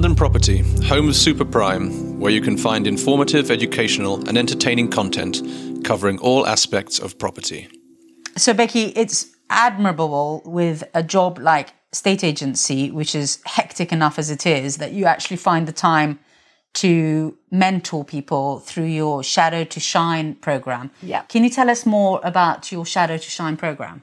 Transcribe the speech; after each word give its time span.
London 0.00 0.16
Property, 0.16 0.62
home 0.86 1.10
of 1.10 1.14
Super 1.14 1.44
Prime, 1.44 2.18
where 2.18 2.32
you 2.32 2.40
can 2.40 2.56
find 2.56 2.86
informative, 2.86 3.50
educational, 3.50 4.26
and 4.26 4.38
entertaining 4.38 4.88
content 4.88 5.42
covering 5.84 6.18
all 6.20 6.46
aspects 6.46 6.98
of 6.98 7.18
property. 7.18 7.68
So, 8.34 8.54
Becky, 8.54 8.94
it's 8.96 9.26
admirable 9.50 10.40
with 10.46 10.84
a 10.94 11.02
job 11.02 11.38
like 11.38 11.74
state 11.92 12.24
agency, 12.24 12.90
which 12.90 13.14
is 13.14 13.40
hectic 13.44 13.92
enough 13.92 14.18
as 14.18 14.30
it 14.30 14.46
is, 14.46 14.78
that 14.78 14.92
you 14.92 15.04
actually 15.04 15.36
find 15.36 15.68
the 15.68 15.72
time 15.72 16.18
to 16.72 17.36
mentor 17.50 18.02
people 18.02 18.60
through 18.60 18.84
your 18.84 19.22
Shadow 19.22 19.64
to 19.64 19.80
Shine 19.80 20.34
program. 20.36 20.92
Yeah. 21.02 21.24
Can 21.24 21.44
you 21.44 21.50
tell 21.50 21.68
us 21.68 21.84
more 21.84 22.22
about 22.24 22.72
your 22.72 22.86
Shadow 22.86 23.18
to 23.18 23.30
Shine 23.30 23.58
program? 23.58 24.00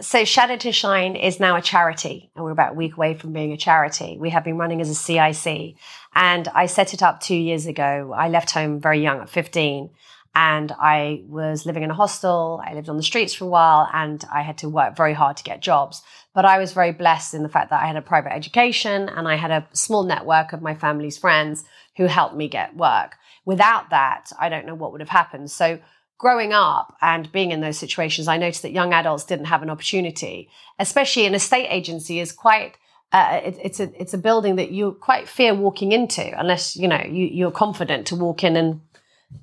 So 0.00 0.24
Shadow 0.24 0.56
to 0.56 0.72
Shine 0.72 1.14
is 1.14 1.38
now 1.38 1.54
a 1.54 1.62
charity 1.62 2.30
and 2.34 2.44
we're 2.44 2.50
about 2.50 2.72
a 2.72 2.74
week 2.74 2.96
away 2.96 3.14
from 3.14 3.32
being 3.32 3.52
a 3.52 3.56
charity. 3.56 4.16
We 4.18 4.30
have 4.30 4.42
been 4.42 4.58
running 4.58 4.80
as 4.80 4.90
a 4.90 4.94
CIC 4.94 5.76
and 6.14 6.48
I 6.48 6.66
set 6.66 6.94
it 6.94 7.02
up 7.02 7.20
two 7.20 7.36
years 7.36 7.66
ago. 7.66 8.12
I 8.14 8.28
left 8.28 8.50
home 8.50 8.80
very 8.80 9.00
young 9.00 9.20
at 9.20 9.30
15 9.30 9.90
and 10.34 10.72
I 10.72 11.22
was 11.28 11.64
living 11.64 11.84
in 11.84 11.92
a 11.92 11.94
hostel. 11.94 12.60
I 12.66 12.74
lived 12.74 12.88
on 12.88 12.96
the 12.96 13.04
streets 13.04 13.34
for 13.34 13.44
a 13.44 13.48
while 13.48 13.88
and 13.92 14.24
I 14.32 14.42
had 14.42 14.58
to 14.58 14.68
work 14.68 14.96
very 14.96 15.12
hard 15.12 15.36
to 15.36 15.44
get 15.44 15.60
jobs. 15.60 16.02
But 16.34 16.44
I 16.44 16.58
was 16.58 16.72
very 16.72 16.92
blessed 16.92 17.34
in 17.34 17.44
the 17.44 17.48
fact 17.48 17.70
that 17.70 17.80
I 17.80 17.86
had 17.86 17.96
a 17.96 18.02
private 18.02 18.32
education 18.32 19.08
and 19.08 19.28
I 19.28 19.36
had 19.36 19.52
a 19.52 19.68
small 19.74 20.02
network 20.02 20.52
of 20.52 20.60
my 20.60 20.74
family's 20.74 21.18
friends 21.18 21.64
who 21.96 22.06
helped 22.06 22.34
me 22.34 22.48
get 22.48 22.76
work. 22.76 23.14
Without 23.44 23.90
that, 23.90 24.32
I 24.40 24.48
don't 24.48 24.66
know 24.66 24.74
what 24.74 24.90
would 24.90 25.02
have 25.02 25.08
happened. 25.08 25.52
So 25.52 25.78
growing 26.18 26.52
up 26.52 26.96
and 27.00 27.30
being 27.32 27.50
in 27.50 27.60
those 27.60 27.78
situations, 27.78 28.28
I 28.28 28.36
noticed 28.36 28.62
that 28.62 28.72
young 28.72 28.92
adults 28.92 29.24
didn't 29.24 29.46
have 29.46 29.62
an 29.62 29.70
opportunity, 29.70 30.48
especially 30.78 31.26
an 31.26 31.34
estate 31.34 31.68
agency 31.68 32.20
is 32.20 32.32
quite 32.32 32.76
uh, 33.12 33.40
it, 33.44 33.58
it's 33.62 33.78
a 33.78 34.00
it's 34.00 34.12
a 34.12 34.18
building 34.18 34.56
that 34.56 34.72
you 34.72 34.92
quite 35.00 35.28
fear 35.28 35.54
walking 35.54 35.92
into 35.92 36.36
unless 36.38 36.74
you 36.74 36.88
know 36.88 37.00
you, 37.06 37.26
you're 37.26 37.50
confident 37.52 38.08
to 38.08 38.16
walk 38.16 38.42
in 38.42 38.56
and 38.56 38.80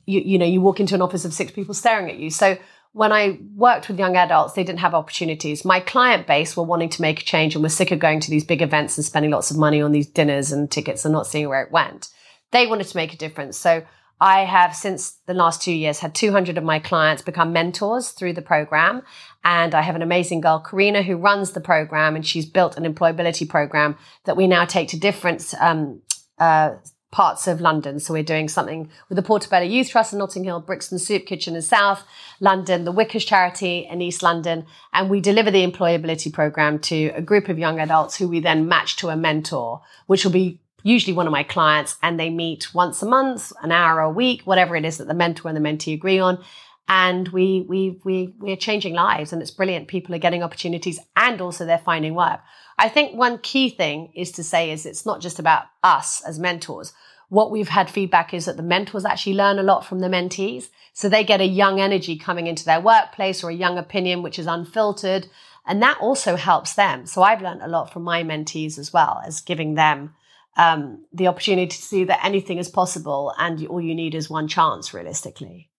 you 0.05 0.19
you 0.19 0.37
know 0.37 0.45
you 0.45 0.59
walk 0.59 0.81
into 0.81 0.93
an 0.93 1.01
office 1.01 1.23
of 1.23 1.33
six 1.33 1.51
people 1.51 1.73
staring 1.73 2.09
at 2.09 2.17
you. 2.17 2.29
So 2.29 2.57
when 2.93 3.13
I 3.13 3.39
worked 3.55 3.87
with 3.87 3.97
young 3.97 4.17
adults, 4.17 4.53
they 4.53 4.65
didn't 4.65 4.79
have 4.79 4.93
opportunities. 4.93 5.63
My 5.63 5.79
client 5.79 6.27
base 6.27 6.57
were 6.57 6.63
wanting 6.63 6.89
to 6.89 7.01
make 7.01 7.21
a 7.21 7.23
change 7.23 7.55
and 7.55 7.63
were 7.63 7.69
sick 7.69 7.91
of 7.91 7.99
going 7.99 8.19
to 8.19 8.29
these 8.29 8.43
big 8.43 8.61
events 8.61 8.97
and 8.97 9.05
spending 9.05 9.31
lots 9.31 9.49
of 9.49 9.57
money 9.57 9.81
on 9.81 9.93
these 9.93 10.07
dinners 10.07 10.51
and 10.51 10.69
tickets 10.69 11.05
and 11.05 11.13
not 11.13 11.25
seeing 11.25 11.47
where 11.47 11.63
it 11.63 11.71
went. 11.71 12.09
They 12.51 12.67
wanted 12.67 12.87
to 12.87 12.97
make 12.97 13.13
a 13.13 13.17
difference. 13.17 13.57
So 13.57 13.85
I 14.21 14.45
have 14.45 14.75
since 14.75 15.17
the 15.25 15.33
last 15.33 15.63
two 15.63 15.73
years 15.73 15.97
had 15.97 16.13
200 16.13 16.55
of 16.59 16.63
my 16.63 16.77
clients 16.77 17.23
become 17.23 17.51
mentors 17.51 18.11
through 18.11 18.33
the 18.33 18.41
program. 18.43 19.01
And 19.43 19.73
I 19.73 19.81
have 19.81 19.95
an 19.95 20.03
amazing 20.03 20.41
girl, 20.41 20.59
Karina, 20.59 21.01
who 21.01 21.17
runs 21.17 21.51
the 21.51 21.59
program 21.59 22.15
and 22.15 22.25
she's 22.25 22.45
built 22.45 22.77
an 22.77 22.83
employability 22.83 23.49
program 23.49 23.97
that 24.25 24.37
we 24.37 24.45
now 24.45 24.65
take 24.65 24.89
to 24.89 24.99
different, 24.99 25.55
um, 25.59 26.03
uh, 26.37 26.75
parts 27.09 27.47
of 27.47 27.59
London. 27.59 27.99
So 27.99 28.13
we're 28.13 28.23
doing 28.23 28.47
something 28.47 28.89
with 29.09 29.15
the 29.15 29.23
Portobello 29.23 29.65
Youth 29.65 29.89
Trust 29.89 30.13
in 30.13 30.19
Notting 30.19 30.45
Hill, 30.45 30.61
Brixton 30.61 30.99
Soup 30.99 31.25
Kitchen 31.25 31.55
in 31.55 31.61
South 31.61 32.03
London, 32.39 32.85
the 32.85 32.93
Wickers 32.93 33.27
Charity 33.27 33.87
in 33.89 34.01
East 34.01 34.23
London. 34.23 34.65
And 34.93 35.09
we 35.09 35.19
deliver 35.19 35.51
the 35.51 35.65
employability 35.65 36.31
program 36.31 36.79
to 36.79 37.07
a 37.07 37.21
group 37.21 37.49
of 37.49 37.59
young 37.59 37.79
adults 37.79 38.15
who 38.15 38.27
we 38.27 38.39
then 38.39 38.67
match 38.67 38.97
to 38.97 39.09
a 39.09 39.17
mentor, 39.17 39.81
which 40.05 40.23
will 40.23 40.31
be 40.31 40.61
usually 40.83 41.13
one 41.13 41.27
of 41.27 41.31
my 41.31 41.43
clients 41.43 41.97
and 42.01 42.19
they 42.19 42.29
meet 42.29 42.73
once 42.73 43.01
a 43.01 43.05
month, 43.05 43.51
an 43.61 43.71
hour 43.71 43.99
a 43.99 44.09
week, 44.09 44.41
whatever 44.43 44.75
it 44.75 44.85
is 44.85 44.97
that 44.97 45.07
the 45.07 45.13
mentor 45.13 45.49
and 45.49 45.57
the 45.57 45.61
mentee 45.61 45.93
agree 45.93 46.19
on. 46.19 46.43
And 46.87 47.27
we, 47.29 47.65
we, 47.69 48.01
we, 48.03 48.33
we're 48.39 48.57
changing 48.57 48.93
lives 48.93 49.31
and 49.31 49.41
it's 49.41 49.51
brilliant. 49.51 49.87
People 49.87 50.13
are 50.13 50.19
getting 50.19 50.43
opportunities 50.43 50.99
and 51.15 51.39
also 51.39 51.65
they're 51.65 51.77
finding 51.77 52.15
work. 52.15 52.41
I 52.77 52.89
think 52.89 53.15
one 53.15 53.37
key 53.37 53.69
thing 53.69 54.11
is 54.15 54.31
to 54.33 54.43
say 54.43 54.71
is 54.71 54.85
it's 54.85 55.05
not 55.05 55.21
just 55.21 55.39
about 55.39 55.65
us 55.83 56.21
as 56.25 56.39
mentors. 56.39 56.93
What 57.29 57.51
we've 57.51 57.69
had 57.69 57.89
feedback 57.89 58.33
is 58.33 58.45
that 58.45 58.57
the 58.57 58.63
mentors 58.63 59.05
actually 59.05 59.35
learn 59.35 59.57
a 59.57 59.63
lot 59.63 59.85
from 59.85 59.99
the 59.99 60.09
mentees. 60.09 60.65
So 60.93 61.07
they 61.07 61.23
get 61.23 61.39
a 61.39 61.45
young 61.45 61.79
energy 61.79 62.17
coming 62.17 62.47
into 62.47 62.65
their 62.65 62.81
workplace 62.81 63.41
or 63.41 63.49
a 63.49 63.55
young 63.55 63.77
opinion, 63.77 64.21
which 64.21 64.37
is 64.37 64.47
unfiltered. 64.47 65.27
And 65.65 65.81
that 65.81 65.97
also 66.01 66.35
helps 66.35 66.73
them. 66.73 67.05
So 67.05 67.23
I've 67.23 67.41
learned 67.41 67.61
a 67.61 67.69
lot 67.69 67.93
from 67.93 68.03
my 68.03 68.23
mentees 68.23 68.77
as 68.77 68.91
well 68.91 69.21
as 69.25 69.39
giving 69.39 69.75
them 69.75 70.13
um, 70.57 71.05
the 71.13 71.27
opportunity 71.27 71.67
to 71.67 71.81
see 71.81 72.03
that 72.05 72.23
anything 72.23 72.57
is 72.57 72.69
possible 72.69 73.33
and 73.37 73.65
all 73.67 73.81
you 73.81 73.95
need 73.95 74.15
is 74.15 74.29
one 74.29 74.47
chance 74.47 74.93
realistically. 74.93 75.69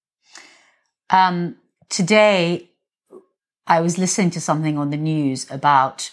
Um, 1.10 1.56
today, 1.88 2.70
I 3.66 3.80
was 3.80 3.98
listening 3.98 4.30
to 4.30 4.40
something 4.40 4.78
on 4.78 4.90
the 4.90 4.96
news 4.96 5.50
about 5.50 6.10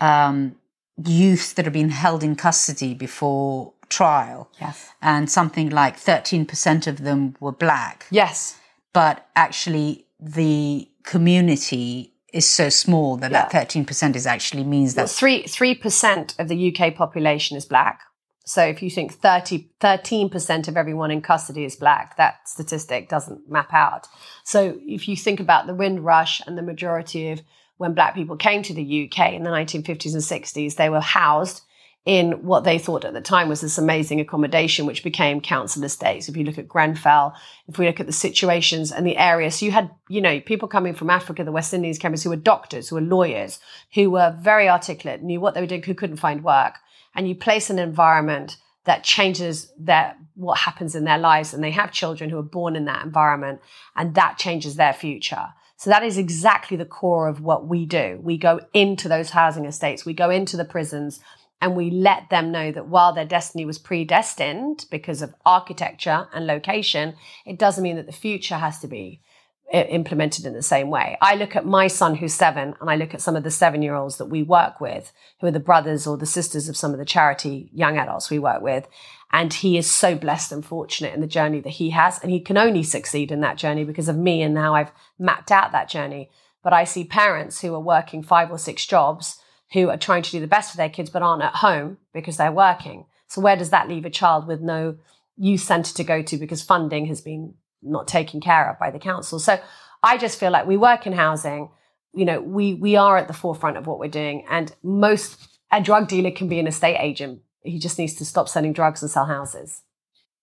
um, 0.00 0.56
youth 1.02 1.54
that 1.54 1.64
have 1.64 1.72
been 1.72 1.90
held 1.90 2.22
in 2.22 2.36
custody 2.36 2.94
before 2.94 3.72
trial. 3.88 4.50
Yes. 4.60 4.90
And 5.00 5.30
something 5.30 5.70
like 5.70 5.98
13% 5.98 6.86
of 6.86 7.02
them 7.02 7.36
were 7.40 7.52
black. 7.52 8.06
Yes. 8.10 8.58
But 8.92 9.26
actually, 9.34 10.06
the 10.20 10.88
community 11.02 12.11
is 12.32 12.48
so 12.48 12.68
small 12.68 13.16
that 13.18 13.30
Yeah. 13.30 13.48
that 13.48 13.50
13% 13.50 14.16
is 14.16 14.26
actually 14.26 14.64
means 14.64 14.94
that 14.94 15.10
three 15.10 15.42
three 15.46 15.74
percent 15.74 16.34
of 16.38 16.48
the 16.48 16.74
UK 16.74 16.94
population 16.94 17.56
is 17.56 17.64
black. 17.64 18.00
So 18.44 18.64
if 18.64 18.82
you 18.82 18.90
think 18.90 19.12
30, 19.12 19.68
13% 19.80 20.66
of 20.66 20.76
everyone 20.76 21.12
in 21.12 21.22
custody 21.22 21.64
is 21.64 21.76
black, 21.76 22.16
that 22.16 22.48
statistic 22.48 23.08
doesn't 23.08 23.48
map 23.48 23.72
out. 23.72 24.08
So 24.44 24.78
if 24.84 25.06
you 25.06 25.16
think 25.16 25.38
about 25.38 25.68
the 25.68 25.74
Windrush 25.74 26.40
and 26.44 26.58
the 26.58 26.62
majority 26.62 27.30
of 27.30 27.40
when 27.76 27.94
black 27.94 28.14
people 28.16 28.36
came 28.36 28.62
to 28.64 28.74
the 28.74 28.82
UK 29.04 29.32
in 29.34 29.44
the 29.44 29.50
1950s 29.50 30.14
and 30.14 30.22
60s, 30.22 30.74
they 30.74 30.88
were 30.88 31.00
housed 31.00 31.62
in 32.04 32.44
what 32.44 32.64
they 32.64 32.78
thought 32.78 33.04
at 33.04 33.12
the 33.12 33.20
time 33.20 33.48
was 33.48 33.60
this 33.60 33.78
amazing 33.78 34.20
accommodation, 34.20 34.86
which 34.86 35.04
became 35.04 35.40
council 35.40 35.84
estates. 35.84 36.28
If 36.28 36.36
you 36.36 36.44
look 36.44 36.58
at 36.58 36.66
Grenfell, 36.66 37.34
if 37.68 37.78
we 37.78 37.86
look 37.86 38.00
at 38.00 38.06
the 38.06 38.12
situations 38.12 38.90
and 38.90 39.06
the 39.06 39.16
areas, 39.16 39.56
so 39.56 39.66
you 39.66 39.72
had, 39.72 39.90
you 40.08 40.20
know, 40.20 40.40
people 40.40 40.66
coming 40.66 40.94
from 40.94 41.10
Africa, 41.10 41.44
the 41.44 41.52
West 41.52 41.72
Indies 41.72 41.98
came 41.98 42.12
who 42.12 42.30
were 42.30 42.36
doctors, 42.36 42.88
who 42.88 42.96
were 42.96 43.02
lawyers, 43.02 43.60
who 43.94 44.10
were 44.10 44.36
very 44.40 44.68
articulate, 44.68 45.22
knew 45.22 45.40
what 45.40 45.54
they 45.54 45.60
were 45.60 45.66
doing, 45.66 45.82
who 45.82 45.94
couldn't 45.94 46.16
find 46.16 46.42
work. 46.42 46.74
And 47.14 47.28
you 47.28 47.36
place 47.36 47.70
an 47.70 47.78
environment 47.78 48.56
that 48.84 49.04
changes 49.04 49.72
their 49.78 50.16
what 50.34 50.58
happens 50.58 50.94
in 50.94 51.04
their 51.04 51.18
lives 51.18 51.54
and 51.54 51.62
they 51.62 51.70
have 51.70 51.92
children 51.92 52.30
who 52.30 52.38
are 52.38 52.42
born 52.42 52.74
in 52.74 52.86
that 52.86 53.04
environment 53.04 53.60
and 53.94 54.14
that 54.14 54.38
changes 54.38 54.74
their 54.74 54.92
future. 54.92 55.48
So 55.76 55.90
that 55.90 56.02
is 56.02 56.18
exactly 56.18 56.76
the 56.76 56.84
core 56.84 57.28
of 57.28 57.40
what 57.40 57.66
we 57.66 57.86
do. 57.86 58.18
We 58.22 58.38
go 58.38 58.60
into 58.72 59.08
those 59.08 59.30
housing 59.30 59.66
estates, 59.66 60.04
we 60.04 60.14
go 60.14 60.30
into 60.30 60.56
the 60.56 60.64
prisons, 60.64 61.20
and 61.62 61.76
we 61.76 61.90
let 61.90 62.28
them 62.28 62.50
know 62.50 62.72
that 62.72 62.88
while 62.88 63.14
their 63.14 63.24
destiny 63.24 63.64
was 63.64 63.78
predestined 63.78 64.84
because 64.90 65.22
of 65.22 65.32
architecture 65.46 66.26
and 66.34 66.44
location, 66.44 67.14
it 67.46 67.56
doesn't 67.56 67.84
mean 67.84 67.94
that 67.94 68.06
the 68.06 68.12
future 68.12 68.56
has 68.56 68.80
to 68.80 68.88
be 68.88 69.22
uh, 69.72 69.78
implemented 69.78 70.44
in 70.44 70.54
the 70.54 70.62
same 70.62 70.90
way. 70.90 71.16
I 71.22 71.36
look 71.36 71.54
at 71.54 71.64
my 71.64 71.86
son 71.86 72.16
who's 72.16 72.34
seven 72.34 72.74
and 72.80 72.90
I 72.90 72.96
look 72.96 73.14
at 73.14 73.20
some 73.20 73.36
of 73.36 73.44
the 73.44 73.50
seven 73.52 73.80
year 73.80 73.94
olds 73.94 74.16
that 74.16 74.26
we 74.26 74.42
work 74.42 74.80
with, 74.80 75.12
who 75.40 75.46
are 75.46 75.52
the 75.52 75.60
brothers 75.60 76.04
or 76.04 76.16
the 76.16 76.26
sisters 76.26 76.68
of 76.68 76.76
some 76.76 76.92
of 76.92 76.98
the 76.98 77.04
charity 77.04 77.70
young 77.72 77.96
adults 77.96 78.28
we 78.28 78.40
work 78.40 78.60
with. 78.60 78.88
And 79.30 79.54
he 79.54 79.78
is 79.78 79.88
so 79.88 80.16
blessed 80.16 80.50
and 80.50 80.66
fortunate 80.66 81.14
in 81.14 81.20
the 81.20 81.28
journey 81.28 81.60
that 81.60 81.70
he 81.70 81.90
has. 81.90 82.18
And 82.18 82.32
he 82.32 82.40
can 82.40 82.58
only 82.58 82.82
succeed 82.82 83.30
in 83.30 83.40
that 83.42 83.56
journey 83.56 83.84
because 83.84 84.08
of 84.08 84.16
me 84.16 84.42
and 84.42 84.58
how 84.58 84.74
I've 84.74 84.90
mapped 85.16 85.52
out 85.52 85.70
that 85.70 85.88
journey. 85.88 86.28
But 86.64 86.72
I 86.72 86.82
see 86.82 87.04
parents 87.04 87.60
who 87.60 87.72
are 87.72 87.80
working 87.80 88.24
five 88.24 88.50
or 88.50 88.58
six 88.58 88.84
jobs 88.84 89.38
who 89.72 89.88
are 89.88 89.96
trying 89.96 90.22
to 90.22 90.30
do 90.30 90.40
the 90.40 90.46
best 90.46 90.70
for 90.70 90.76
their 90.76 90.88
kids 90.88 91.10
but 91.10 91.22
aren't 91.22 91.42
at 91.42 91.56
home 91.56 91.98
because 92.12 92.36
they're 92.36 92.52
working. 92.52 93.06
So 93.28 93.40
where 93.40 93.56
does 93.56 93.70
that 93.70 93.88
leave 93.88 94.04
a 94.04 94.10
child 94.10 94.46
with 94.46 94.60
no 94.60 94.96
youth 95.36 95.62
centre 95.62 95.94
to 95.94 96.04
go 96.04 96.22
to 96.22 96.36
because 96.36 96.62
funding 96.62 97.06
has 97.06 97.20
been 97.20 97.54
not 97.82 98.06
taken 98.06 98.40
care 98.40 98.70
of 98.70 98.78
by 98.78 98.90
the 98.90 98.98
council? 98.98 99.38
So 99.38 99.58
I 100.02 100.18
just 100.18 100.38
feel 100.38 100.50
like 100.50 100.66
we 100.66 100.76
work 100.76 101.06
in 101.06 101.12
housing. 101.12 101.70
You 102.12 102.26
know, 102.26 102.40
we 102.40 102.74
we 102.74 102.96
are 102.96 103.16
at 103.16 103.28
the 103.28 103.34
forefront 103.34 103.78
of 103.78 103.86
what 103.86 103.98
we're 103.98 104.08
doing, 104.08 104.44
and 104.50 104.74
most 104.82 105.48
a 105.70 105.80
drug 105.80 106.08
dealer 106.08 106.30
can 106.30 106.48
be 106.48 106.58
an 106.58 106.66
estate 106.66 106.98
agent. 107.00 107.40
He 107.62 107.78
just 107.78 107.98
needs 107.98 108.14
to 108.16 108.24
stop 108.24 108.48
selling 108.48 108.74
drugs 108.74 109.00
and 109.00 109.10
sell 109.10 109.24
houses. 109.24 109.82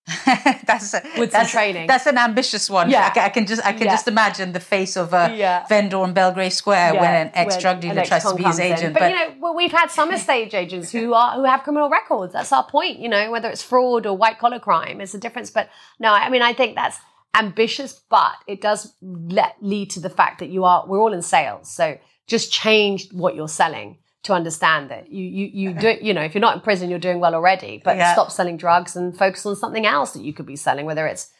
that's 0.66 0.94
a, 0.94 1.02
With 1.18 1.32
that's, 1.32 1.52
training. 1.52 1.88
That's 1.88 2.08
an 2.08 2.18
ambitious 2.18 2.70
one. 2.70 2.90
Yeah. 2.90 3.12
I, 3.16 3.26
I 3.26 3.30
can 3.30 3.46
just 3.46 3.64
I 3.66 3.74
can 3.74 3.84
Yeah. 3.84 3.94
just 3.94 4.08
imagine 4.08 4.54
the 4.54 4.60
face 4.60 4.98
of 4.98 5.14
a 5.14 5.34
Yeah. 5.36 5.66
vendor 5.68 5.98
on 5.98 6.14
Belgrave 6.14 6.54
Square 6.54 6.96
when 6.96 7.14
an 7.28 7.32
ex 7.34 7.58
drug 7.58 7.80
dealer 7.80 8.04
tries 8.06 8.24
to 8.24 8.34
be 8.34 8.44
his 8.44 8.58
comes 8.58 8.60
in. 8.60 8.74
agent. 8.74 8.94
But, 8.98 9.12
you 9.12 9.16
know, 9.16 9.34
well, 9.40 9.56
we've 9.56 9.72
had 9.72 9.92
some 9.92 10.12
estate 10.12 10.54
agents 10.54 10.92
who 10.92 11.14
are 11.14 11.34
who 11.36 11.44
have 11.44 11.64
criminal 11.64 11.90
records. 11.90 12.34
That's 12.34 12.52
our 12.52 12.64
point. 12.66 13.00
You 13.00 13.10
know, 13.10 13.30
whether 13.32 13.50
it's 13.50 13.62
fraud 13.62 14.06
or 14.06 14.18
white 14.18 14.40
collar 14.40 14.60
crime, 14.60 15.00
it's 15.02 15.14
a 15.14 15.20
difference. 15.20 15.52
But 15.52 15.70
no, 16.00 16.12
I 16.12 16.30
mean, 16.30 16.42
I 16.42 16.54
think 16.54 16.76
that's 16.76 16.98
ambitious, 17.36 17.94
but 18.10 18.34
it 18.48 18.62
does 18.62 18.94
let, 19.02 19.56
lead 19.62 19.92
to 19.92 20.00
the 20.00 20.10
fact 20.10 20.40
that 20.40 20.50
you 20.50 20.64
are 20.64 20.86
we're 20.88 21.00
all 21.00 21.14
in 21.14 21.22
sales. 21.22 21.70
So 21.70 21.98
just 22.26 22.52
change 22.52 23.12
what 23.12 23.36
you're 23.36 23.48
selling 23.48 23.98
to 24.24 24.34
understand 24.34 24.90
that 24.92 25.12
you 25.12 25.24
you 25.24 25.50
you 25.54 25.74
do 25.74 25.98
you 26.02 26.14
know 26.14 26.22
if 26.22 26.34
you're 26.36 26.42
not 26.42 26.56
in 26.56 26.62
prison 26.62 26.90
you're 26.90 27.00
doing 27.00 27.20
well 27.20 27.34
already 27.36 27.82
but 27.84 27.96
Yeah. 27.98 28.14
stop 28.14 28.32
selling 28.32 28.58
drugs 28.58 28.96
and 28.96 29.18
focus 29.18 29.46
on 29.46 29.56
something 29.56 29.86
else 29.86 30.12
that 30.12 30.24
you 30.24 30.34
could 30.34 30.46
be 30.46 30.56
selling 30.58 30.86
whether 30.86 31.08
it's 31.08 31.32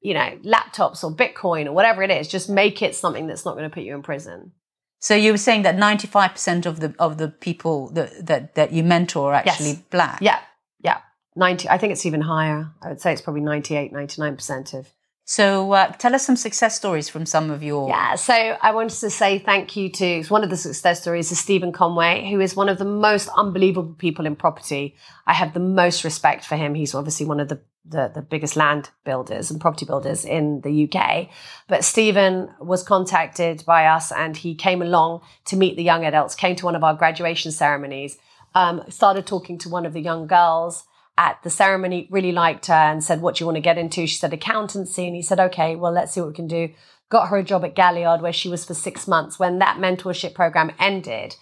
you 0.00 0.12
know 0.14 0.38
laptops 0.44 1.02
or 1.02 1.10
bitcoin 1.10 1.66
or 1.66 1.72
whatever 1.72 2.02
it 2.02 2.10
is 2.10 2.28
just 2.28 2.50
make 2.50 2.82
it 2.82 2.94
something 2.94 3.26
that's 3.26 3.44
not 3.46 3.56
going 3.56 3.68
to 3.68 3.72
put 3.74 3.82
you 3.82 3.94
in 3.94 4.02
prison 4.02 4.52
so 5.00 5.14
you 5.14 5.30
were 5.32 5.38
saying 5.38 5.62
that 5.62 5.76
ninety 5.76 6.06
five 6.08 6.32
percent 6.32 6.66
of 6.66 6.80
the 6.80 6.94
of 6.98 7.18
the 7.18 7.28
people 7.28 7.90
that 7.92 8.26
that 8.26 8.54
that 8.56 8.72
you 8.72 8.82
mentor 8.82 9.30
are 9.30 9.34
actually 9.34 9.70
Yes. 9.70 9.82
black. 9.90 10.18
Yeah, 10.20 10.40
yeah. 10.80 10.98
90, 11.36 11.68
I 11.68 11.78
think 11.78 11.92
it's 11.92 12.04
even 12.04 12.20
higher. 12.22 12.72
I 12.82 12.88
would 12.88 13.00
say 13.00 13.12
it's 13.12 13.22
probably 13.22 13.42
98, 13.42 13.92
99% 13.92 14.74
of 14.74 14.88
so 15.30 15.72
uh, 15.72 15.92
tell 15.92 16.14
us 16.14 16.24
some 16.24 16.36
success 16.36 16.74
stories 16.74 17.10
from 17.10 17.26
some 17.26 17.50
of 17.50 17.62
your. 17.62 17.86
Yeah, 17.86 18.14
so 18.14 18.32
I 18.32 18.70
wanted 18.70 18.98
to 19.00 19.10
say 19.10 19.38
thank 19.38 19.76
you 19.76 19.90
to 19.90 20.22
one 20.28 20.42
of 20.42 20.48
the 20.48 20.56
success 20.56 21.02
stories 21.02 21.30
is 21.30 21.38
Stephen 21.38 21.70
Conway, 21.70 22.30
who 22.30 22.40
is 22.40 22.56
one 22.56 22.70
of 22.70 22.78
the 22.78 22.86
most 22.86 23.28
unbelievable 23.36 23.92
people 23.92 24.24
in 24.24 24.36
property. 24.36 24.96
I 25.26 25.34
have 25.34 25.52
the 25.52 25.60
most 25.60 26.02
respect 26.02 26.46
for 26.46 26.56
him. 26.56 26.74
He's 26.74 26.94
obviously 26.94 27.26
one 27.26 27.40
of 27.40 27.48
the, 27.48 27.60
the, 27.84 28.10
the 28.14 28.22
biggest 28.22 28.56
land 28.56 28.88
builders 29.04 29.50
and 29.50 29.60
property 29.60 29.84
builders 29.84 30.24
in 30.24 30.62
the 30.62 30.90
UK. 30.90 31.28
But 31.66 31.84
Stephen 31.84 32.48
was 32.58 32.82
contacted 32.82 33.64
by 33.66 33.84
us 33.84 34.10
and 34.10 34.34
he 34.34 34.54
came 34.54 34.80
along 34.80 35.20
to 35.44 35.56
meet 35.56 35.76
the 35.76 35.84
young 35.84 36.06
adults, 36.06 36.34
came 36.34 36.56
to 36.56 36.64
one 36.64 36.74
of 36.74 36.82
our 36.82 36.94
graduation 36.94 37.52
ceremonies, 37.52 38.16
um, 38.54 38.82
started 38.88 39.26
talking 39.26 39.58
to 39.58 39.68
one 39.68 39.84
of 39.84 39.92
the 39.92 40.00
young 40.00 40.26
girls 40.26 40.84
at 41.18 41.42
the 41.42 41.50
ceremony 41.50 42.08
really 42.10 42.30
liked 42.30 42.66
her 42.66 42.72
and 42.72 43.02
said, 43.02 43.20
What 43.20 43.34
do 43.34 43.42
you 43.42 43.46
want 43.46 43.56
to 43.56 43.60
get 43.60 43.76
into? 43.76 44.06
She 44.06 44.16
said, 44.16 44.32
Accountancy. 44.32 45.06
And 45.06 45.16
he 45.16 45.22
said, 45.22 45.40
Okay, 45.40 45.74
well, 45.76 45.92
let's 45.92 46.12
see 46.12 46.20
what 46.20 46.30
we 46.30 46.34
can 46.34 46.46
do. 46.46 46.70
Got 47.10 47.28
her 47.28 47.38
a 47.38 47.42
job 47.42 47.64
at 47.64 47.74
Galliard 47.74 48.22
where 48.22 48.32
she 48.32 48.48
was 48.48 48.64
for 48.64 48.74
six 48.74 49.08
months. 49.08 49.38
When 49.38 49.58
that 49.58 49.78
mentorship 49.78 50.34
program 50.34 50.70
ended, 50.78 51.34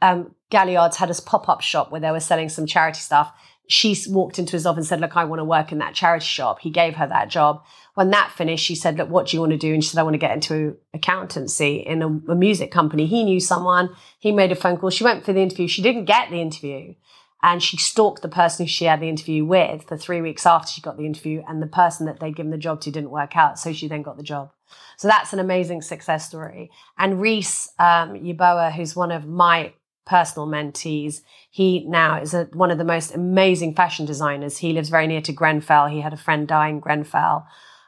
um, 0.00 0.34
Galliard's 0.50 0.98
had 0.98 1.10
a 1.10 1.22
pop 1.22 1.48
up 1.48 1.60
shop 1.60 1.90
where 1.90 2.00
they 2.00 2.10
were 2.10 2.20
selling 2.20 2.48
some 2.48 2.66
charity 2.66 3.00
stuff. 3.00 3.32
She 3.68 3.96
walked 4.08 4.38
into 4.38 4.52
his 4.52 4.64
office 4.64 4.82
and 4.82 4.86
said, 4.86 5.00
Look, 5.00 5.16
I 5.16 5.24
want 5.24 5.40
to 5.40 5.44
work 5.44 5.72
in 5.72 5.78
that 5.78 5.94
charity 5.94 6.24
shop. 6.24 6.60
He 6.60 6.70
gave 6.70 6.94
her 6.94 7.08
that 7.08 7.28
job. 7.28 7.64
When 7.94 8.10
that 8.10 8.30
finished, 8.30 8.64
she 8.64 8.76
said, 8.76 8.96
Look, 8.96 9.10
what 9.10 9.26
do 9.26 9.36
you 9.36 9.40
want 9.40 9.52
to 9.52 9.58
do? 9.58 9.74
And 9.74 9.82
she 9.82 9.90
said, 9.90 9.98
I 9.98 10.04
want 10.04 10.14
to 10.14 10.18
get 10.18 10.34
into 10.34 10.76
accountancy 10.94 11.78
in 11.78 12.00
a, 12.00 12.06
a 12.06 12.36
music 12.36 12.70
company. 12.70 13.06
He 13.06 13.24
knew 13.24 13.40
someone. 13.40 13.90
He 14.20 14.30
made 14.30 14.52
a 14.52 14.54
phone 14.54 14.76
call. 14.76 14.90
She 14.90 15.02
went 15.02 15.24
for 15.24 15.32
the 15.32 15.40
interview. 15.40 15.66
She 15.66 15.82
didn't 15.82 16.04
get 16.04 16.30
the 16.30 16.40
interview 16.40 16.94
and 17.42 17.62
she 17.62 17.76
stalked 17.76 18.22
the 18.22 18.28
person 18.28 18.64
who 18.64 18.68
she 18.68 18.86
had 18.86 19.00
the 19.00 19.08
interview 19.08 19.44
with 19.44 19.84
for 19.84 19.96
three 19.96 20.20
weeks 20.20 20.46
after 20.46 20.70
she 20.72 20.80
got 20.80 20.96
the 20.96 21.06
interview 21.06 21.42
and 21.46 21.62
the 21.62 21.66
person 21.66 22.06
that 22.06 22.18
they'd 22.20 22.36
given 22.36 22.50
the 22.50 22.58
job 22.58 22.80
to 22.80 22.90
didn't 22.90 23.10
work 23.10 23.36
out 23.36 23.58
so 23.58 23.72
she 23.72 23.88
then 23.88 24.02
got 24.02 24.16
the 24.16 24.22
job. 24.22 24.50
So 24.96 25.08
that's 25.08 25.32
an 25.32 25.38
amazing 25.38 25.82
success 25.82 26.26
story. 26.26 26.70
And 26.98 27.20
reese 27.20 27.70
um, 27.78 28.16
who's 28.16 28.96
one 28.96 29.12
of 29.12 29.26
my 29.26 29.74
personal 30.06 30.46
mentees 30.46 31.20
he 31.50 31.84
now 31.86 32.20
is 32.20 32.34
a, 32.34 32.44
one 32.52 32.70
of 32.70 32.78
the 32.78 32.84
most 32.84 33.14
amazing 33.14 33.74
fashion 33.74 34.06
designers. 34.06 34.58
He 34.58 34.72
lives 34.72 34.88
very 34.88 35.06
near 35.06 35.22
to 35.22 35.32
grenfell. 35.32 35.86
He 35.86 36.00
had 36.00 36.12
a 36.12 36.18
friend 36.18 36.46
die 36.46 36.68
in 36.68 36.80
grenfell. 36.80 37.46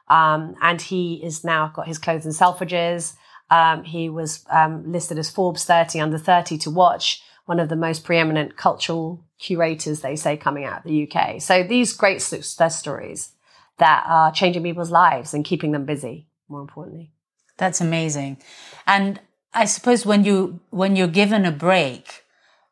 Um, 0.09 0.55
and 0.63 0.81
he 0.81 1.23
is 1.23 1.45
now 1.45 1.69
got 1.75 1.87
his 1.87 1.99
clothes 1.99 2.25
in 2.25 2.33
selfridges. 2.33 3.15
Um, 3.51 3.85
he 3.85 4.09
was 4.09 4.45
um, 4.51 4.91
listed 4.91 5.19
as 5.19 5.31
forbes 5.31 5.65
30 5.65 6.01
under 6.01 6.19
30 6.19 6.59
to 6.59 6.71
watch 6.71 7.23
one 7.49 7.61
of 7.61 7.71
the 7.71 7.77
most 7.77 8.05
preeminent 8.05 8.59
cultural 8.59 9.25
curators, 9.39 10.03
they 10.03 10.17
say, 10.17 10.37
coming 10.37 10.67
out 10.67 10.81
of 10.81 10.85
the 10.85 11.11
UK. 11.11 11.41
So 11.41 11.63
these 11.63 11.95
great 11.95 12.21
success 12.21 12.79
stories 12.79 13.33
that 13.79 14.05
are 14.07 14.31
changing 14.31 14.65
people's 14.65 14.91
lives 14.91 15.33
and 15.33 15.47
keeping 15.47 15.73
them 15.73 15.87
busy, 15.87 16.27
more 16.51 16.61
importantly. 16.61 17.11
That's 17.57 17.81
amazing. 17.81 18.37
And 18.87 19.19
I 19.55 19.65
suppose 19.65 20.05
when 20.05 20.25
you 20.25 20.61
when 20.69 20.95
you're 20.95 21.09
given 21.09 21.47
a 21.47 21.51
break, 21.51 22.23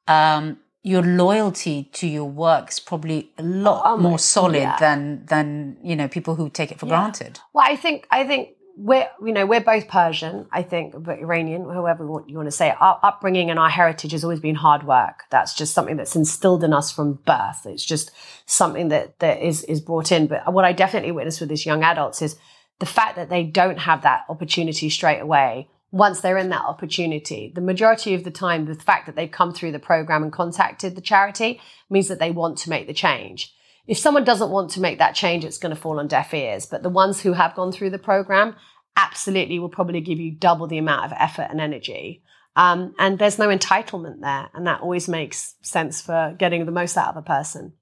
um, 0.09 0.59
your 0.83 1.03
loyalty 1.03 1.85
to 1.95 2.07
your 2.07 2.27
work 2.27 2.69
is 2.69 2.79
probably 2.79 3.31
a 3.39 3.43
lot 3.43 3.81
oh, 3.87 3.97
more 3.97 4.19
solid 4.19 4.59
yeah. 4.61 4.77
than 4.79 5.25
than 5.25 5.79
you 5.83 5.97
know 5.97 6.07
people 6.07 6.35
who 6.35 6.51
take 6.51 6.71
it 6.71 6.79
for 6.79 6.85
yeah. 6.85 7.01
granted. 7.01 7.41
Well, 7.55 7.65
I 7.67 7.77
think 7.77 8.07
I 8.11 8.27
think 8.27 8.51
we're 8.77 9.09
you 9.25 9.33
know 9.33 9.47
we're 9.47 9.63
both 9.63 9.89
Persian, 9.89 10.47
I 10.53 10.63
think, 10.63 10.95
but 10.97 11.19
Iranian, 11.19 11.65
whoever 11.65 12.05
you 12.05 12.37
want, 12.37 12.47
to 12.47 12.51
say. 12.51 12.75
Our 12.79 13.01
upbringing 13.03 13.51
and 13.51 13.59
our 13.59 13.71
heritage 13.71 14.13
has 14.13 14.23
always 14.23 14.41
been 14.41 14.55
hard 14.55 14.87
work. 14.87 15.25
That's 15.31 15.55
just 15.55 15.73
something 15.73 15.97
that's 15.97 16.15
instilled 16.15 16.63
in 16.63 16.75
us 16.75 16.93
from 16.93 17.15
birth. 17.15 17.65
It's 17.65 17.85
just 17.85 18.11
something 18.45 18.89
that 18.89 19.19
that 19.21 19.43
is 19.43 19.65
is 19.65 19.81
brought 19.81 20.13
in. 20.13 20.27
But 20.27 20.53
what 20.53 20.67
I 20.67 20.73
definitely 20.73 21.13
witness 21.13 21.41
with 21.41 21.49
these 21.49 21.65
young 21.65 21.83
adults 21.83 22.21
is 22.21 22.37
the 22.79 22.87
fact 22.87 23.17
that 23.17 23.31
they 23.31 23.45
don't 23.45 23.79
have 23.79 24.03
that 24.03 24.25
opportunity 24.29 24.91
straight 24.91 25.21
away. 25.21 25.69
Once 25.91 26.21
they're 26.21 26.37
in 26.37 26.51
that 26.51 26.65
opportunity, 26.65 27.51
the 27.55 27.61
majority 27.63 28.13
of 28.13 28.25
the 28.25 28.31
time, 28.31 28.67
the 28.67 28.75
fact 28.75 29.07
that 29.07 29.17
they've 29.17 29.31
come 29.31 29.55
through 29.55 29.73
the 29.73 29.79
program 29.79 30.23
and 30.23 30.33
contacted 30.33 30.95
the 30.95 31.01
charity 31.01 31.61
means 31.89 32.09
that 32.09 32.19
they 32.19 32.31
want 32.31 32.59
to 32.59 32.69
make 32.69 32.87
the 32.87 32.93
change 32.93 33.56
if 33.87 33.99
someone 33.99 34.25
doesn't 34.25 34.51
want 34.51 34.71
to 34.71 34.81
make 34.81 34.99
that 34.99 35.15
change, 35.15 35.45
it's 35.45 35.59
going 35.59 35.75
to 35.75 35.81
fall 35.81 35.99
on 35.99 36.09
deaf 36.09 36.35
ears. 36.35 36.67
But 36.67 36.83
the 36.83 36.89
ones 36.89 37.21
who 37.21 37.33
have 37.33 37.55
gone 37.55 37.73
through 37.73 37.91
the 37.91 37.99
program 37.99 38.57
absolutely 38.97 39.59
will 39.59 39.69
probably 39.69 40.01
give 40.01 40.19
you 40.19 40.33
double 40.33 40.67
the 40.67 40.79
amount 40.79 41.05
of 41.05 41.13
effort 41.19 41.49
and 41.51 41.61
energy. 41.61 42.23
Um, 42.57 42.95
and 42.99 43.19
there's 43.19 43.39
no 43.39 43.49
entitlement 43.49 44.21
there. 44.21 44.49
And 44.55 44.67
that 44.67 44.81
always 44.81 45.09
makes 45.09 45.55
sense 45.63 46.01
for 46.01 46.35
getting 46.39 46.65
the 46.65 46.73
most 46.73 46.97
out 46.97 47.09
of 47.09 47.17
a 47.17 47.23
person. 47.23 47.75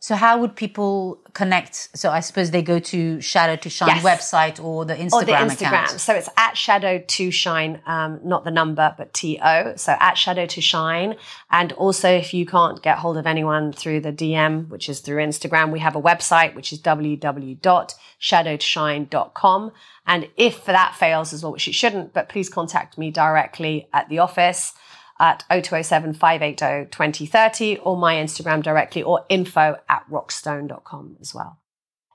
So 0.00 0.14
how 0.14 0.38
would 0.38 0.54
people 0.54 1.18
connect? 1.32 1.88
So 1.98 2.10
I 2.10 2.20
suppose 2.20 2.52
they 2.52 2.62
go 2.62 2.78
to 2.78 3.20
Shadow 3.20 3.56
to 3.56 3.68
Shine 3.68 3.88
yes. 3.88 4.04
website 4.04 4.62
or 4.62 4.84
the 4.84 4.94
Instagram, 4.94 5.12
or 5.12 5.24
the 5.24 5.32
Instagram. 5.32 5.66
Account. 5.66 6.00
So 6.00 6.14
it's 6.14 6.28
at 6.36 6.56
Shadow 6.56 7.02
to 7.04 7.32
Shine, 7.32 7.80
um, 7.84 8.20
not 8.22 8.44
the 8.44 8.52
number, 8.52 8.94
but 8.96 9.12
T 9.12 9.40
O. 9.42 9.74
So 9.74 9.96
at 9.98 10.14
Shadow 10.14 10.46
to 10.46 10.60
Shine. 10.60 11.16
And 11.50 11.72
also, 11.72 12.08
if 12.08 12.32
you 12.32 12.46
can't 12.46 12.80
get 12.80 12.98
hold 12.98 13.16
of 13.16 13.26
anyone 13.26 13.72
through 13.72 14.02
the 14.02 14.12
DM, 14.12 14.68
which 14.68 14.88
is 14.88 15.00
through 15.00 15.16
Instagram, 15.16 15.72
we 15.72 15.80
have 15.80 15.96
a 15.96 16.02
website 16.02 16.54
which 16.54 16.72
is 16.72 16.80
www.shadowtoshine.com. 16.80 19.72
And 20.06 20.28
if 20.36 20.64
that 20.66 20.94
fails 20.94 21.32
as 21.32 21.42
well, 21.42 21.50
which 21.52 21.66
it 21.66 21.74
shouldn't, 21.74 22.12
but 22.12 22.28
please 22.28 22.48
contact 22.48 22.98
me 22.98 23.10
directly 23.10 23.88
at 23.92 24.08
the 24.08 24.20
office 24.20 24.74
at 25.20 25.44
0207 25.48 26.14
580 26.14 26.90
2030 26.90 27.78
or 27.78 27.96
my 27.96 28.14
Instagram 28.14 28.62
directly 28.62 29.02
or 29.02 29.24
info 29.28 29.76
at 29.88 30.08
rockstone.com 30.10 31.16
as 31.20 31.34
well. 31.34 31.58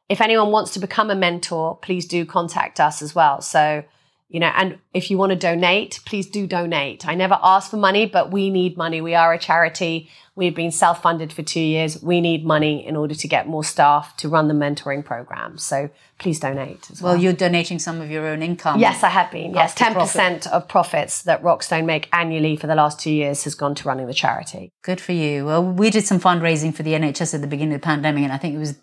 If 0.10 0.22
anyone 0.22 0.52
wants 0.52 0.72
to 0.74 0.80
become 0.80 1.10
a 1.10 1.16
mentor, 1.16 1.78
please 1.78 2.06
do 2.06 2.26
contact 2.26 2.80
us 2.80 3.02
as 3.02 3.16
well. 3.16 3.42
So 3.42 3.84
you 4.34 4.40
know, 4.40 4.52
and 4.56 4.80
if 4.96 5.12
you 5.12 5.18
want 5.20 5.30
to 5.30 5.36
donate, 5.36 6.00
please 6.06 6.26
do 6.26 6.48
donate. 6.48 7.08
I 7.08 7.14
never 7.14 7.38
ask 7.44 7.70
for 7.70 7.78
money, 7.78 8.08
but 8.08 8.32
we 8.32 8.50
need 8.50 8.76
money. 8.76 9.00
We 9.00 9.14
are 9.14 9.32
a 9.32 9.38
charity. 9.38 10.10
We've 10.36 10.56
been 10.56 10.72
self-funded 10.72 11.32
for 11.32 11.44
two 11.44 11.62
years. 11.62 12.02
We 12.02 12.20
need 12.20 12.44
money 12.44 12.84
in 12.84 12.96
order 12.96 13.14
to 13.14 13.28
get 13.28 13.48
more 13.48 13.64
staff 13.64 14.18
to 14.18 14.28
run 14.28 14.48
the 14.48 14.56
mentoring 14.56 15.06
program. 15.06 15.60
So 15.60 15.92
please 16.18 16.40
donate 16.40 16.90
well. 17.00 17.14
well. 17.14 17.22
you're 17.22 17.34
donating 17.34 17.78
some 17.78 18.02
of 18.02 18.10
your 18.10 18.26
own 18.26 18.42
income. 18.42 18.80
Yes, 18.80 19.04
I 19.04 19.10
have 19.10 19.30
been. 19.30 19.54
Yes, 19.54 19.76
10% 19.76 19.94
profit. 19.94 20.48
of 20.48 20.68
profits 20.68 21.22
that 21.22 21.44
Rockstone 21.44 21.86
make 21.86 22.10
annually 22.12 22.56
for 22.56 22.66
the 22.66 22.74
last 22.74 23.00
two 23.00 23.12
years 23.12 23.44
has 23.44 23.54
gone 23.54 23.76
to 23.76 23.88
running 23.88 24.08
the 24.08 24.16
charity. 24.16 24.72
Good 24.82 25.00
for 25.00 25.12
you. 25.12 25.46
Well, 25.46 25.64
we 25.64 25.92
did 25.92 26.08
some 26.08 26.20
fundraising 26.20 26.74
for 26.74 26.82
the 26.82 26.94
NHS 26.94 27.36
at 27.36 27.42
the 27.42 27.48
beginning 27.48 27.76
of 27.76 27.82
the 27.82 27.86
pandemic, 27.86 28.24
and 28.24 28.34
I 28.34 28.40
think 28.40 28.56
it 28.56 28.60
was 28.60 28.74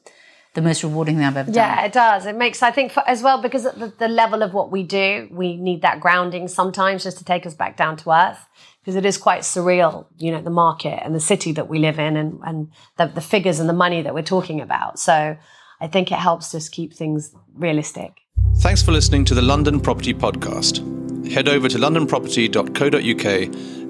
the 0.55 0.63
most 0.63 0.83
rewarding 0.83 1.17
thing 1.17 1.25
I've 1.25 1.37
ever 1.37 1.53
done. 1.53 1.55
Yeah, 1.55 1.85
it 1.85 1.93
does. 1.93 2.27
It 2.27 2.37
makes, 2.37 2.63
I 2.63 2.71
think, 2.71 2.91
for, 2.93 3.09
as 3.09 3.23
well, 3.23 3.41
because 3.41 3.65
the, 3.65 3.93
the 3.99 4.09
level 4.09 4.43
of 4.43 4.53
what 4.53 4.71
we 4.71 4.83
do, 4.83 5.29
we 5.31 5.57
need 5.57 5.83
that 5.83 6.01
grounding 6.01 6.49
sometimes 6.49 7.05
just 7.05 7.19
to 7.19 7.25
take 7.25 7.47
us 7.47 7.55
back 7.55 7.77
down 7.77 7.97
to 7.99 8.11
earth. 8.11 8.39
Because 8.81 8.97
it 8.97 9.05
is 9.05 9.19
quite 9.19 9.43
surreal, 9.43 10.07
you 10.17 10.33
know, 10.33 10.41
the 10.41 10.51
market 10.51 11.01
and 11.05 11.15
the 11.15 11.21
city 11.21 11.53
that 11.53 11.69
we 11.69 11.79
live 11.79 11.99
in 11.99 12.17
and, 12.17 12.41
and 12.45 12.73
the, 12.97 13.07
the 13.07 13.21
figures 13.21 13.61
and 13.61 13.69
the 13.69 13.75
money 13.75 14.01
that 14.01 14.15
we're 14.15 14.23
talking 14.23 14.61
about. 14.61 14.99
So 14.99 15.37
I 15.81 15.87
think 15.87 16.11
it 16.11 16.19
helps 16.19 16.53
just 16.53 16.73
keep 16.73 16.95
things 16.95 17.35
realistic. 17.55 18.23
Thanks 18.57 18.83
for 18.83 18.93
listening 18.93 19.27
to 19.27 19.35
the 19.35 19.43
London 19.43 19.81
Property 19.81 20.15
Podcast. 20.15 20.79
Head 21.31 21.49
over 21.49 21.69
to 21.69 21.79
londonproperty.co.uk 21.79 23.25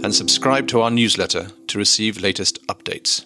and 0.04 0.14
subscribe 0.14 0.66
to 0.68 0.80
our 0.80 0.90
newsletter 0.90 1.48
to 1.68 1.78
receive 1.78 2.20
latest 2.20 2.66
updates. 2.66 3.24